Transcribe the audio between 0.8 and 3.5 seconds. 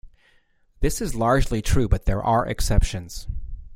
is largely true, but there are exceptions.